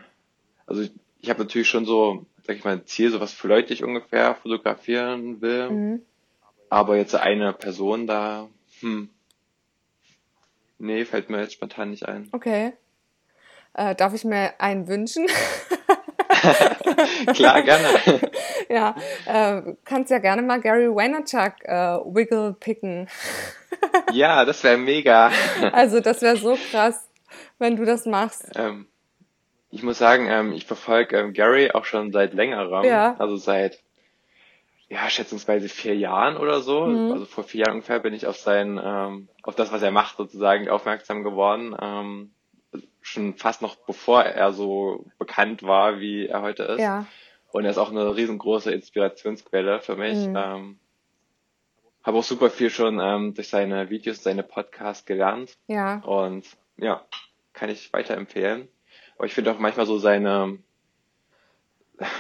[0.65, 3.49] Also ich, ich habe natürlich schon so, sag ich mal, ein Ziel, so was für
[3.49, 5.71] Leute ich ungefähr fotografieren will.
[5.71, 6.03] Mhm.
[6.71, 8.49] Aber jetzt eine Person da,
[8.81, 9.11] hm,
[10.79, 12.29] nee, fällt mir jetzt spontan nicht ein.
[12.31, 12.75] Okay.
[13.75, 15.27] Äh, darf ich mir einen wünschen?
[17.35, 17.89] Klar, gerne.
[18.69, 18.95] ja,
[19.27, 23.09] äh, kannst ja gerne mal Gary Vaynerchuk äh, Wiggle picken.
[24.13, 25.31] ja, das wäre mega.
[25.73, 27.09] also das wäre so krass,
[27.59, 28.51] wenn du das machst.
[28.57, 28.87] Ähm,
[29.71, 32.85] ich muss sagen, ähm, ich verfolge ähm, Gary auch schon seit längerem.
[32.85, 33.17] Ja.
[33.19, 33.79] Also seit
[34.89, 36.87] ja, schätzungsweise vier Jahren oder so.
[36.87, 37.13] Mhm.
[37.13, 40.17] Also vor vier Jahren ungefähr bin ich auf sein, ähm, auf das, was er macht,
[40.17, 41.77] sozusagen aufmerksam geworden.
[41.81, 42.33] Ähm,
[43.09, 46.81] schon fast noch bevor er so bekannt war, wie er heute ist.
[46.81, 47.07] Ja.
[47.51, 50.17] Und er ist auch eine riesengroße Inspirationsquelle für mich.
[50.27, 50.37] Mhm.
[50.37, 50.79] Ähm,
[52.03, 55.57] habe auch super viel schon ähm, durch seine Videos, seine Podcasts gelernt.
[55.67, 55.99] Ja.
[56.01, 57.05] Und ja,
[57.53, 58.69] kann ich weiterempfehlen.
[59.17, 60.59] Aber ich finde auch manchmal so seine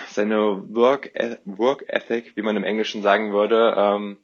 [0.08, 1.12] seine Work,
[1.44, 4.18] Work Ethic, wie man im Englischen sagen würde, ähm,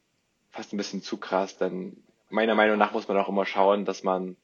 [0.50, 1.56] fast ein bisschen zu krass.
[1.58, 4.36] Denn meiner Meinung nach muss man auch immer schauen, dass man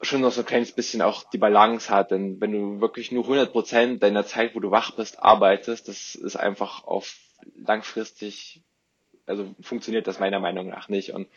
[0.00, 2.10] schon noch so ein kleines bisschen auch die Balance hat.
[2.10, 6.14] Denn wenn du wirklich nur 100 Prozent deiner Zeit, wo du wach bist, arbeitest, das
[6.14, 7.16] ist einfach auf
[7.56, 8.62] langfristig,
[9.26, 11.12] also funktioniert das meiner Meinung nach nicht.
[11.12, 11.28] Und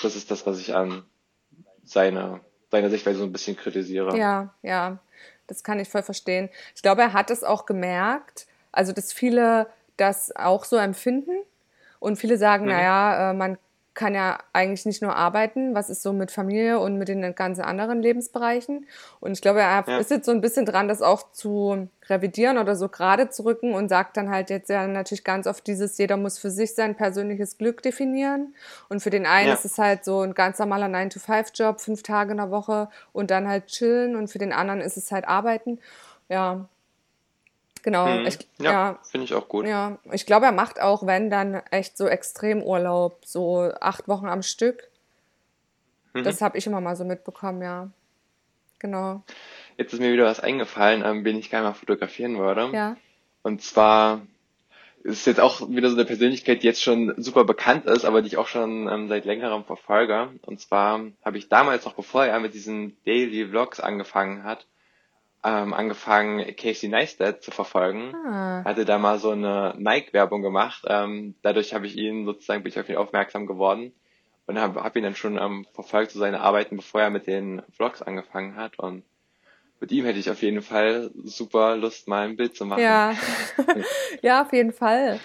[0.00, 1.04] das ist das, was ich an
[1.84, 2.40] seiner,
[2.70, 4.16] seiner Sichtweise so ein bisschen kritisiere.
[4.18, 4.98] Ja, ja,
[5.46, 6.50] das kann ich voll verstehen.
[6.74, 11.42] Ich glaube, er hat es auch gemerkt, also dass viele das auch so empfinden.
[11.98, 12.70] Und viele sagen, mhm.
[12.70, 13.56] naja, äh, man
[13.96, 17.62] kann ja eigentlich nicht nur arbeiten, was ist so mit Familie und mit den ganzen
[17.62, 18.86] anderen Lebensbereichen.
[19.20, 19.98] Und ich glaube, er ja.
[19.98, 23.72] ist jetzt so ein bisschen dran, das auch zu revidieren oder so gerade zu rücken
[23.74, 26.94] und sagt dann halt jetzt ja natürlich ganz oft dieses, jeder muss für sich sein
[26.94, 28.54] persönliches Glück definieren.
[28.88, 29.54] Und für den einen ja.
[29.54, 33.48] ist es halt so ein ganz normaler 9-to-5-Job, fünf Tage in der Woche und dann
[33.48, 34.14] halt chillen.
[34.14, 35.80] Und für den anderen ist es halt arbeiten.
[36.28, 36.68] Ja,
[37.86, 38.08] Genau.
[38.08, 38.26] Mhm.
[38.26, 39.64] Ich, ja, ja finde ich auch gut.
[39.64, 44.42] Ja, ich glaube, er macht auch, wenn, dann echt so Extremurlaub, so acht Wochen am
[44.42, 44.90] Stück.
[46.12, 46.24] Mhm.
[46.24, 47.88] Das habe ich immer mal so mitbekommen, ja.
[48.80, 49.22] Genau.
[49.76, 52.70] Jetzt ist mir wieder was eingefallen, ähm, wen ich gerne mal fotografieren würde.
[52.72, 52.96] Ja.
[53.44, 54.20] Und zwar
[55.04, 58.26] ist jetzt auch wieder so eine Persönlichkeit, die jetzt schon super bekannt ist, aber die
[58.26, 60.30] ich auch schon ähm, seit längerem verfolge.
[60.42, 64.66] Und zwar habe ich damals noch, bevor er mit diesen Daily Vlogs angefangen hat,
[65.46, 68.12] ähm, angefangen, Casey Neistat zu verfolgen.
[68.26, 68.64] Ah.
[68.64, 70.82] Hatte da mal so eine Nike-Werbung gemacht.
[70.88, 73.92] Ähm, dadurch habe ich ihn sozusagen, bin ich auf ihn aufmerksam geworden
[74.46, 77.28] und habe hab ihn dann schon ähm, verfolgt zu so seinen Arbeiten, bevor er mit
[77.28, 78.80] den Vlogs angefangen hat.
[78.80, 79.04] Und
[79.78, 82.82] mit ihm hätte ich auf jeden Fall super Lust, mal ein Bild zu machen.
[82.82, 83.14] Ja,
[84.22, 85.20] ja auf jeden Fall.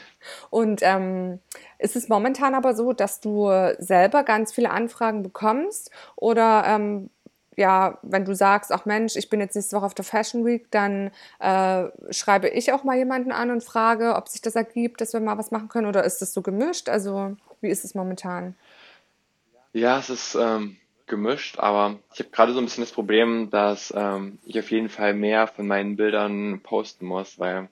[0.51, 1.39] Und ähm,
[1.79, 7.10] ist es momentan aber so, dass du selber ganz viele Anfragen bekommst oder ähm,
[7.58, 10.70] ja, wenn du sagst, ach Mensch, ich bin jetzt nächste Woche auf der Fashion Week,
[10.72, 15.14] dann äh, schreibe ich auch mal jemanden an und frage, ob sich das ergibt, dass
[15.14, 16.90] wir mal was machen können oder ist das so gemischt?
[16.90, 18.56] Also wie ist es momentan?
[19.74, 23.94] Ja, es ist ähm, gemischt, aber ich habe gerade so ein bisschen das Problem, dass
[23.96, 27.70] ähm, ich auf jeden Fall mehr von meinen Bildern posten muss, weil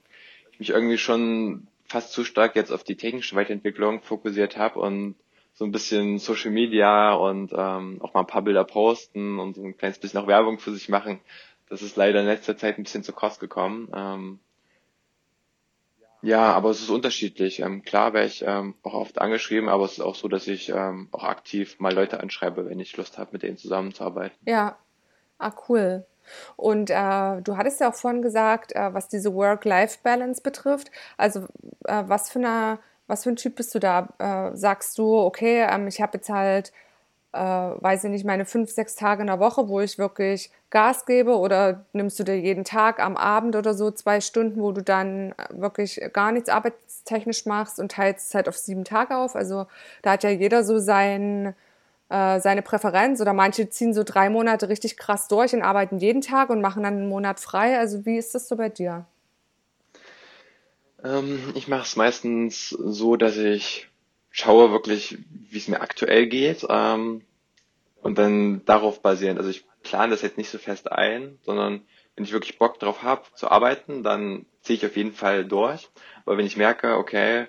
[0.52, 5.16] ich mich irgendwie schon fast zu stark jetzt auf die technische Weiterentwicklung fokussiert habe und
[5.60, 9.62] so ein bisschen Social Media und ähm, auch mal ein paar Bilder posten und so
[9.62, 11.20] ein kleines bisschen auch Werbung für sich machen.
[11.68, 13.90] Das ist leider in letzter Zeit ein bisschen zu Kost gekommen.
[13.94, 14.38] Ähm,
[16.22, 17.60] ja, aber es ist unterschiedlich.
[17.60, 20.70] Ähm, klar wäre ich ähm, auch oft angeschrieben, aber es ist auch so, dass ich
[20.70, 24.38] ähm, auch aktiv mal Leute anschreibe, wenn ich Lust habe, mit denen zusammenzuarbeiten.
[24.46, 24.78] Ja,
[25.36, 26.06] ah cool.
[26.56, 30.90] Und äh, du hattest ja auch vorhin gesagt, äh, was diese Work-Life-Balance betrifft.
[31.18, 31.40] Also
[31.84, 32.78] äh, was für eine
[33.10, 34.08] was für ein Typ bist du da?
[34.18, 36.72] Äh, sagst du, okay, ähm, ich habe jetzt halt,
[37.32, 41.06] äh, weiß ich nicht, meine fünf, sechs Tage in der Woche, wo ich wirklich Gas
[41.06, 44.82] gebe oder nimmst du dir jeden Tag am Abend oder so zwei Stunden, wo du
[44.82, 49.36] dann äh, wirklich gar nichts arbeitstechnisch machst und teilst es halt auf sieben Tage auf?
[49.36, 49.66] Also
[50.02, 51.54] da hat ja jeder so sein,
[52.10, 56.22] äh, seine Präferenz oder manche ziehen so drei Monate richtig krass durch und arbeiten jeden
[56.22, 57.78] Tag und machen dann einen Monat frei.
[57.78, 59.06] Also wie ist das so bei dir?
[61.04, 63.88] Ähm, ich mache es meistens so, dass ich
[64.30, 65.18] schaue wirklich,
[65.50, 67.22] wie es mir aktuell geht ähm,
[68.02, 69.38] und dann darauf basierend.
[69.38, 71.82] Also ich plane das jetzt nicht so fest ein, sondern
[72.14, 75.88] wenn ich wirklich Bock drauf habe zu arbeiten, dann ziehe ich auf jeden Fall durch.
[76.24, 77.46] Aber wenn ich merke, okay,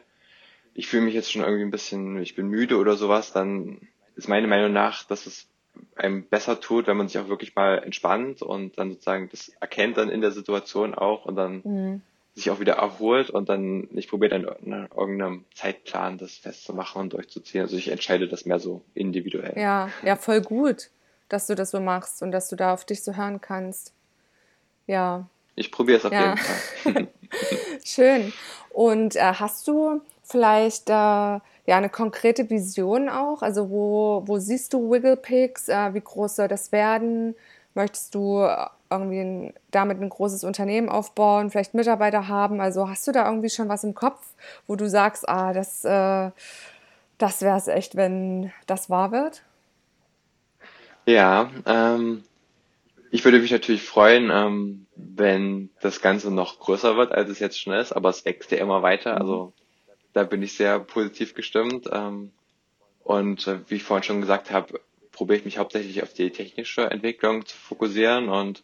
[0.74, 4.30] ich fühle mich jetzt schon irgendwie ein bisschen, ich bin müde oder sowas, dann ist
[4.30, 5.48] meine Meinung nach, dass es
[5.96, 9.98] einem besser tut, wenn man sich auch wirklich mal entspannt und dann sozusagen das erkennt
[9.98, 12.02] dann in der Situation auch und dann mhm
[12.34, 17.14] sich auch wieder erholt und dann, ich probiere dann in irgendeinem Zeitplan das festzumachen und
[17.14, 17.64] durchzuziehen.
[17.64, 19.54] Also ich entscheide das mehr so individuell.
[19.58, 20.90] Ja, ja, voll gut,
[21.28, 23.94] dass du das so machst und dass du da auf dich so hören kannst.
[24.88, 25.28] Ja.
[25.56, 26.36] Ich probiere es auf ja.
[26.36, 27.08] jeden Fall.
[27.86, 28.34] Schön.
[28.70, 33.42] Und äh, hast du vielleicht äh, ja eine konkrete Vision auch?
[33.42, 35.68] Also wo, wo siehst du Wiggle Pigs?
[35.68, 37.36] Äh, wie groß soll das werden?
[37.74, 38.48] Möchtest du
[38.90, 42.60] irgendwie ein, damit ein großes Unternehmen aufbauen, vielleicht Mitarbeiter haben?
[42.60, 44.20] Also hast du da irgendwie schon was im Kopf,
[44.68, 46.32] wo du sagst, ah, das, äh,
[47.18, 49.44] das wäre es echt, wenn das wahr wird?
[51.06, 52.24] Ja, ähm,
[53.10, 57.60] ich würde mich natürlich freuen, ähm, wenn das Ganze noch größer wird, als es jetzt
[57.60, 59.18] schon ist, aber es wächst ja immer weiter.
[59.18, 59.54] Also
[60.14, 61.90] da bin ich sehr positiv gestimmt.
[61.92, 62.32] Ähm,
[63.04, 64.80] und äh, wie ich vorhin schon gesagt habe,
[65.12, 68.64] probiere ich mich hauptsächlich auf die technische Entwicklung zu fokussieren und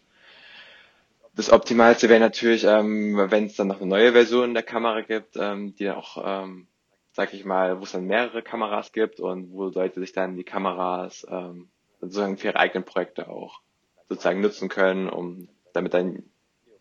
[1.38, 5.38] das Optimalste wäre natürlich, ähm, wenn es dann noch eine neue Version der Kamera gibt,
[5.38, 6.68] ähm, die auch, ähm,
[7.14, 10.44] sag ich mal, wo es dann mehrere Kameras gibt und wo Leute sich dann die
[10.44, 11.70] Kameras ähm,
[12.02, 13.62] sozusagen für ihre eigenen Projekte auch
[14.10, 16.24] sozusagen nutzen können, um damit dann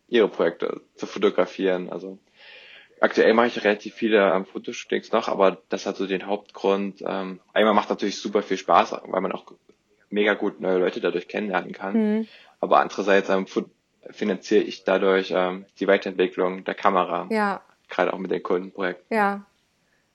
[0.07, 1.89] ihre Projekte zu fotografieren.
[1.91, 2.17] Also
[2.99, 7.01] aktuell mache ich relativ viele ähm, Fotoshootings noch, aber das hat so den Hauptgrund.
[7.05, 9.45] Ähm, einmal macht natürlich super viel Spaß, weil man auch
[10.09, 11.93] mega gut neue Leute dadurch kennenlernen kann.
[11.93, 12.27] Mhm.
[12.59, 13.45] Aber andererseits ähm,
[14.09, 17.27] finanziere ich dadurch ähm, die Weiterentwicklung der Kamera.
[17.29, 17.61] Ja.
[17.89, 19.15] Gerade auch mit den Kundenprojekten.
[19.15, 19.45] Ja.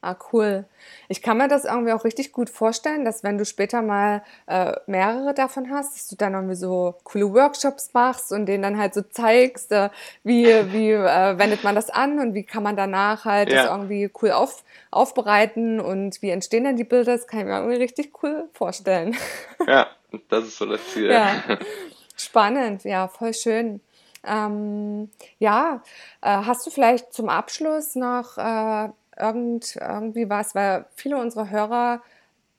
[0.05, 0.65] Ah, cool.
[1.07, 4.73] Ich kann mir das irgendwie auch richtig gut vorstellen, dass wenn du später mal äh,
[4.89, 8.95] mehrere davon hast, dass du dann irgendwie so coole Workshops machst und denen dann halt
[8.95, 9.91] so zeigst, äh,
[10.25, 13.63] wie, wie äh, wendet man das an und wie kann man danach halt ja.
[13.63, 17.59] das irgendwie cool auf, aufbereiten und wie entstehen denn die Bilder, das kann ich mir
[17.59, 19.17] irgendwie richtig cool vorstellen.
[19.69, 19.87] Ja,
[20.29, 21.13] das ist so das Ziel.
[21.13, 21.45] Ja.
[22.17, 23.81] Spannend, ja, voll schön.
[24.25, 25.83] Ähm, ja,
[26.21, 32.03] äh, hast du vielleicht zum Abschluss noch äh, irgend, irgendwie was, weil viele unserer Hörer,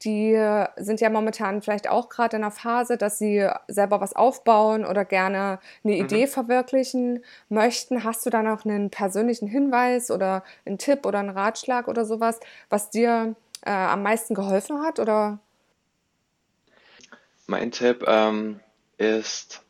[0.03, 0.37] die
[0.75, 5.05] sind ja momentan vielleicht auch gerade in einer Phase, dass sie selber was aufbauen oder
[5.05, 6.03] gerne eine mhm.
[6.05, 8.03] Idee verwirklichen möchten.
[8.03, 12.39] Hast du da noch einen persönlichen Hinweis oder einen Tipp oder einen Ratschlag oder sowas,
[12.69, 13.35] was dir
[13.65, 14.99] äh, am meisten geholfen hat?
[14.99, 15.39] Oder?
[17.47, 18.59] Mein Tipp ähm,
[18.97, 19.63] ist,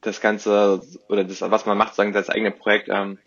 [0.00, 3.18] das Ganze oder das, was man macht, sagen das eigene Projekt ähm,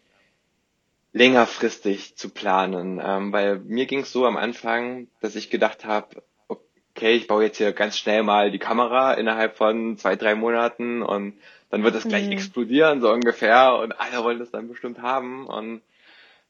[1.14, 3.02] längerfristig zu planen.
[3.04, 7.44] Ähm, weil mir ging es so am Anfang, dass ich gedacht habe, okay, ich baue
[7.44, 11.96] jetzt hier ganz schnell mal die Kamera innerhalb von zwei, drei Monaten und dann wird
[11.96, 12.34] das gleich mhm.
[12.34, 15.48] explodieren, so ungefähr, und alle wollen das dann bestimmt haben.
[15.48, 15.82] Und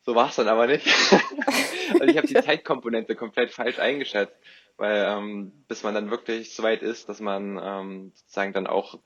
[0.02, 0.86] so war es dann aber nicht.
[1.94, 4.36] also ich habe die Zeitkomponente komplett falsch eingeschätzt,
[4.76, 9.00] weil ähm, bis man dann wirklich so weit ist, dass man ähm, sozusagen dann auch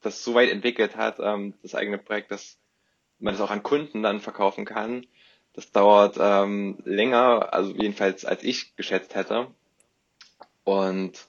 [0.00, 2.58] das so weit entwickelt hat, ähm, das eigene Projekt, dass
[3.22, 5.06] man das auch an Kunden dann verkaufen kann.
[5.54, 9.48] Das dauert ähm, länger, also jedenfalls als ich geschätzt hätte.
[10.64, 11.28] Und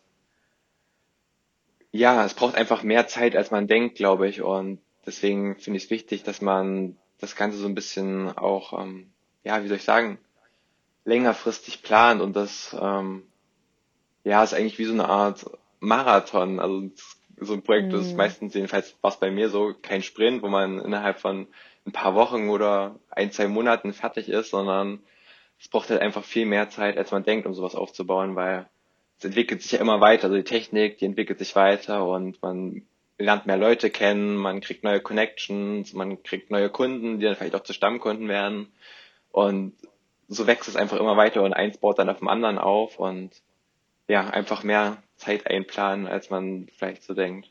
[1.91, 4.41] ja, es braucht einfach mehr Zeit, als man denkt, glaube ich.
[4.41, 9.11] Und deswegen finde ich es wichtig, dass man das Ganze so ein bisschen auch, ähm,
[9.43, 10.17] ja, wie soll ich sagen,
[11.05, 13.23] längerfristig plant und das, ähm,
[14.23, 15.45] ja, ist eigentlich wie so eine Art
[15.79, 16.59] Marathon.
[16.59, 16.89] Also
[17.39, 17.99] so ein Projekt mhm.
[17.99, 21.47] ist meistens, jedenfalls war es bei mir so, kein Sprint, wo man innerhalb von
[21.85, 25.03] ein paar Wochen oder ein, zwei Monaten fertig ist, sondern
[25.59, 28.67] es braucht halt einfach viel mehr Zeit, als man denkt, um sowas aufzubauen, weil
[29.19, 30.25] es entwickelt sich ja immer weiter.
[30.25, 32.83] Also die Technik, die entwickelt sich weiter und man
[33.17, 37.55] lernt mehr Leute kennen, man kriegt neue Connections, man kriegt neue Kunden, die dann vielleicht
[37.55, 38.67] auch zu Stammkunden werden.
[39.31, 39.73] Und
[40.27, 43.31] so wächst es einfach immer weiter und eins baut dann auf dem anderen auf und
[44.07, 47.49] ja, einfach mehr Zeit einplanen, als man vielleicht so denkt.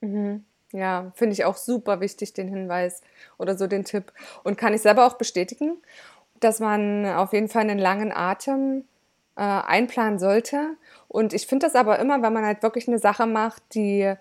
[0.00, 0.44] Mhm.
[0.72, 3.00] Ja, finde ich auch super wichtig, den Hinweis
[3.38, 4.12] oder so den Tipp.
[4.44, 5.78] Und kann ich selber auch bestätigen,
[6.40, 8.84] dass man auf jeden Fall einen langen Atem
[9.36, 10.76] äh, einplanen sollte.
[11.08, 14.16] Und ich finde das aber immer, wenn man halt wirklich eine Sache macht, die, äh,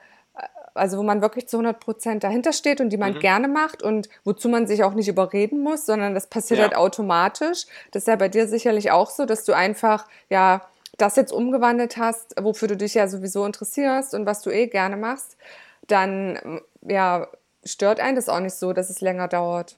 [0.74, 3.20] also wo man wirklich zu 100 Prozent dahinter steht und die man mhm.
[3.20, 6.66] gerne macht und wozu man sich auch nicht überreden muss, sondern das passiert ja.
[6.66, 7.66] halt automatisch.
[7.92, 10.62] Das ist ja bei dir sicherlich auch so, dass du einfach, ja,
[10.98, 14.98] das jetzt umgewandelt hast, wofür du dich ja sowieso interessierst und was du eh gerne
[14.98, 15.38] machst,
[15.88, 17.28] dann ja,
[17.63, 19.78] stört einen das auch nicht so, dass es länger dauert.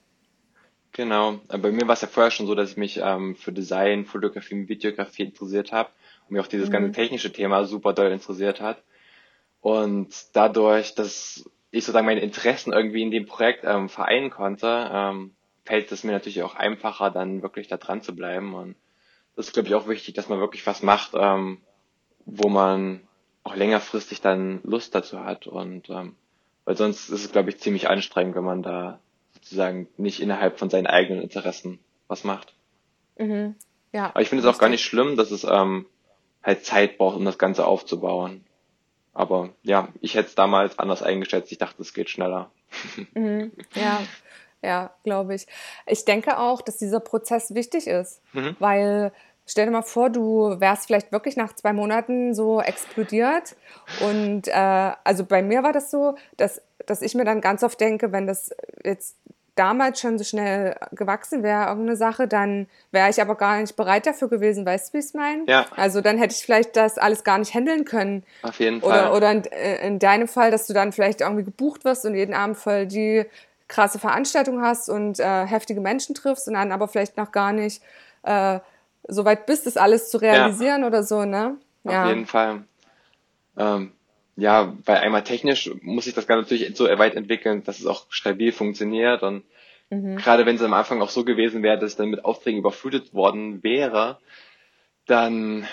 [0.92, 4.06] Genau, bei mir war es ja vorher schon so, dass ich mich ähm, für Design,
[4.06, 5.90] Fotografie und Videografie interessiert habe
[6.28, 6.74] und mir auch dieses mhm.
[6.74, 8.82] ganze technische Thema super doll interessiert hat.
[9.62, 15.36] Und dadurch, dass ich sozusagen meine Interessen irgendwie in dem Projekt ähm, vereinen konnte, ähm,
[15.64, 18.56] fällt es mir natürlich auch einfacher, dann wirklich da dran zu bleiben.
[18.56, 18.76] Und
[19.36, 21.60] das ist, glaube ich, auch wichtig, dass man wirklich was macht, ähm,
[22.26, 23.02] wo man
[23.44, 25.48] auch längerfristig dann Lust dazu hat.
[25.48, 26.16] Und ähm,
[26.66, 29.00] weil sonst ist es, glaube ich, ziemlich anstrengend, wenn man da
[29.34, 32.54] sozusagen nicht innerhalb von seinen eigenen Interessen was macht.
[33.18, 33.56] Mhm.
[33.92, 34.08] Ja.
[34.08, 35.86] Aber ich finde es auch gar nicht schlimm, dass es ähm,
[36.44, 38.44] halt Zeit braucht, um das Ganze aufzubauen.
[39.14, 41.52] Aber ja, ich hätte es damals anders eingeschätzt.
[41.52, 42.52] Ich dachte, es geht schneller.
[43.16, 43.52] Mhm.
[43.74, 44.02] Ja,
[44.62, 45.48] ja, glaube ich.
[45.88, 48.56] Ich denke auch, dass dieser Prozess wichtig ist, mhm.
[48.60, 49.12] weil
[49.50, 53.56] Stell dir mal vor, du wärst vielleicht wirklich nach zwei Monaten so explodiert.
[54.00, 57.82] Und äh, also bei mir war das so, dass, dass ich mir dann ganz oft
[57.82, 58.52] denke, wenn das
[58.84, 59.16] jetzt
[59.56, 64.06] damals schon so schnell gewachsen wäre, irgendeine Sache, dann wäre ich aber gar nicht bereit
[64.06, 65.46] dafür gewesen, weißt du, wie ich es meine?
[65.48, 65.66] Ja.
[65.76, 68.24] Also dann hätte ich vielleicht das alles gar nicht handeln können.
[68.44, 69.10] Auf jeden Fall.
[69.10, 69.44] Oder, oder in,
[69.82, 73.26] in deinem Fall, dass du dann vielleicht irgendwie gebucht wirst und jeden Abend voll die
[73.68, 77.82] krasse Veranstaltung hast und äh, heftige Menschen triffst und dann aber vielleicht noch gar nicht
[78.24, 78.60] äh,
[79.08, 80.88] so weit bist, das alles zu realisieren ja.
[80.88, 81.58] oder so, ne?
[81.84, 82.04] Ja.
[82.04, 82.64] Auf jeden Fall.
[83.58, 83.92] Ähm,
[84.36, 88.06] ja, weil einmal technisch muss sich das Ganze natürlich so weit entwickeln, dass es auch
[88.10, 89.44] stabil funktioniert und
[89.90, 90.18] mhm.
[90.18, 93.14] gerade wenn es am Anfang auch so gewesen wäre, dass ich dann mit Aufträgen überflutet
[93.14, 94.20] worden wäre,
[95.08, 95.68] dann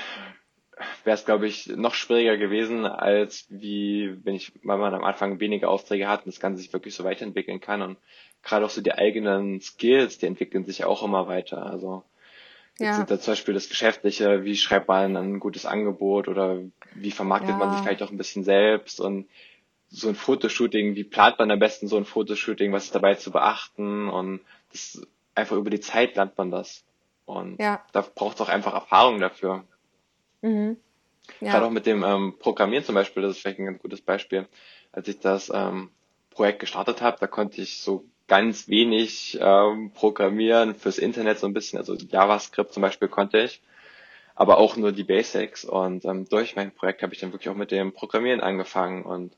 [1.05, 5.41] wäre es, glaube ich, noch schwieriger gewesen, als wie wenn ich, weil man am Anfang
[5.41, 7.83] weniger Aufträge hat und das Ganze sich wirklich so weiterentwickeln kann.
[7.83, 7.99] Und
[8.43, 11.64] gerade auch so die eigenen Skills, die entwickeln sich auch immer weiter.
[11.64, 12.03] Also
[12.79, 12.89] ja.
[12.89, 16.59] Jetzt sind da zum Beispiel das Geschäftliche, wie schreibt man ein gutes Angebot oder
[16.95, 17.57] wie vermarktet ja.
[17.57, 19.29] man sich vielleicht auch ein bisschen selbst und
[19.89, 23.31] so ein Fotoshooting, wie plant man am besten so ein Fotoshooting, was ist dabei zu
[23.31, 24.41] beachten und
[24.72, 25.01] das
[25.35, 26.85] einfach über die Zeit lernt man das.
[27.24, 27.83] Und ja.
[27.93, 29.64] da braucht es auch einfach Erfahrung dafür.
[30.43, 30.77] Mhm.
[31.41, 31.53] Ja.
[31.53, 34.47] Gerade auch mit dem ähm, Programmieren zum Beispiel, das ist vielleicht ein ganz gutes Beispiel.
[34.93, 35.91] Als ich das ähm,
[36.31, 41.55] Projekt gestartet habe, da konnte ich so ganz wenig ähm, programmieren fürs Internet so ein
[41.55, 43.62] bisschen, also JavaScript zum Beispiel konnte ich,
[44.35, 45.64] aber auch nur die Basics.
[45.64, 49.33] Und ähm, durch mein Projekt habe ich dann wirklich auch mit dem Programmieren angefangen und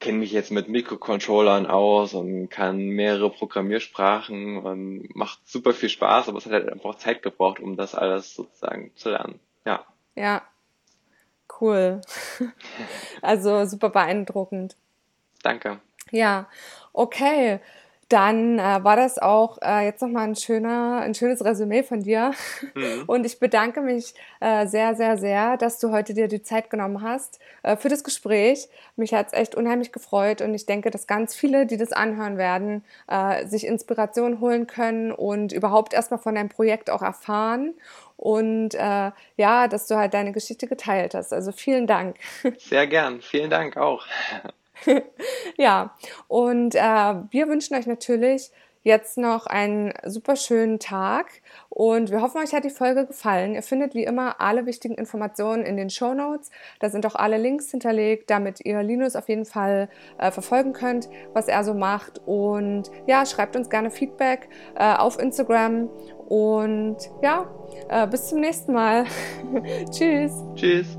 [0.00, 6.28] kenne mich jetzt mit Mikrocontrollern aus und kann mehrere Programmiersprachen und macht super viel Spaß,
[6.28, 9.40] aber es hat halt einfach Zeit gebraucht, um das alles sozusagen zu lernen.
[9.64, 9.86] Ja.
[10.16, 10.42] Ja.
[11.60, 12.00] Cool.
[13.22, 14.76] also super beeindruckend.
[15.42, 15.80] Danke.
[16.10, 16.48] Ja,
[16.92, 17.60] okay
[18.14, 22.30] dann äh, war das auch äh, jetzt nochmal ein, schöner, ein schönes Resümee von dir.
[22.74, 23.02] Mhm.
[23.08, 27.02] Und ich bedanke mich äh, sehr, sehr, sehr, dass du heute dir die Zeit genommen
[27.02, 28.68] hast äh, für das Gespräch.
[28.94, 32.38] Mich hat es echt unheimlich gefreut und ich denke, dass ganz viele, die das anhören
[32.38, 37.74] werden, äh, sich Inspiration holen können und überhaupt erstmal von deinem Projekt auch erfahren.
[38.16, 41.32] Und äh, ja, dass du halt deine Geschichte geteilt hast.
[41.32, 42.16] Also vielen Dank.
[42.58, 43.20] Sehr gern.
[43.20, 44.06] Vielen Dank auch.
[45.56, 45.94] ja,
[46.28, 48.50] und äh, wir wünschen euch natürlich
[48.84, 51.26] jetzt noch einen super schönen Tag
[51.70, 53.54] und wir hoffen, euch hat die Folge gefallen.
[53.54, 56.50] Ihr findet wie immer alle wichtigen Informationen in den Show Notes.
[56.80, 61.08] Da sind auch alle Links hinterlegt, damit ihr Linus auf jeden Fall äh, verfolgen könnt,
[61.32, 62.20] was er so macht.
[62.26, 65.88] Und ja, schreibt uns gerne Feedback äh, auf Instagram
[66.28, 67.50] und ja,
[67.88, 69.06] äh, bis zum nächsten Mal.
[69.90, 70.32] Tschüss.
[70.54, 70.98] Tschüss.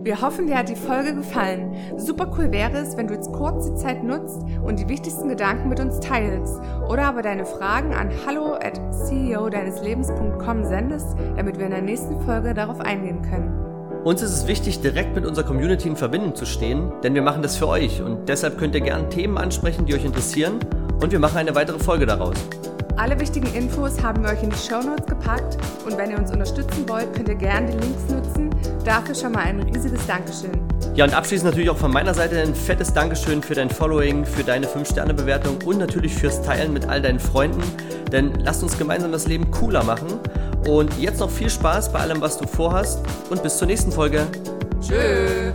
[0.00, 1.74] Wir hoffen, dir hat die Folge gefallen.
[1.96, 5.68] Super cool wäre es, wenn du jetzt kurz die Zeit nutzt und die wichtigsten Gedanken
[5.68, 6.54] mit uns teilst
[6.88, 11.82] oder aber deine Fragen an hallo at ceo deines Lebens.com sendest, damit wir in der
[11.82, 13.52] nächsten Folge darauf eingehen können.
[14.04, 17.42] Uns ist es wichtig, direkt mit unserer Community in Verbindung zu stehen, denn wir machen
[17.42, 20.60] das für euch und deshalb könnt ihr gerne Themen ansprechen, die euch interessieren
[21.02, 22.36] und wir machen eine weitere Folge daraus.
[22.96, 26.30] Alle wichtigen Infos haben wir euch in die Show Notes gepackt und wenn ihr uns
[26.30, 28.47] unterstützen wollt, könnt ihr gerne die Links nutzen.
[28.84, 30.52] Dafür schon mal ein riesiges Dankeschön.
[30.94, 34.42] Ja, und abschließend natürlich auch von meiner Seite ein fettes Dankeschön für dein Following, für
[34.42, 37.62] deine 5-Sterne-Bewertung und natürlich fürs Teilen mit all deinen Freunden.
[38.10, 40.08] Denn lasst uns gemeinsam das Leben cooler machen.
[40.66, 43.00] Und jetzt noch viel Spaß bei allem, was du vorhast
[43.30, 44.26] und bis zur nächsten Folge.
[44.80, 45.52] Tschüss.